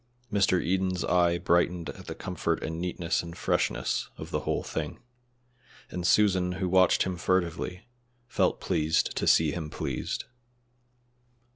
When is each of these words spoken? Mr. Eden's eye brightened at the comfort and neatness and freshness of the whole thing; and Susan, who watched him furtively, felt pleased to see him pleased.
Mr. 0.33 0.59
Eden's 0.59 1.03
eye 1.05 1.37
brightened 1.37 1.89
at 1.89 2.07
the 2.07 2.15
comfort 2.15 2.63
and 2.63 2.79
neatness 2.81 3.21
and 3.21 3.37
freshness 3.37 4.09
of 4.17 4.31
the 4.31 4.39
whole 4.39 4.63
thing; 4.63 4.97
and 5.91 6.07
Susan, 6.07 6.53
who 6.53 6.67
watched 6.67 7.03
him 7.03 7.17
furtively, 7.17 7.85
felt 8.27 8.59
pleased 8.59 9.15
to 9.15 9.27
see 9.27 9.51
him 9.51 9.69
pleased. 9.69 10.25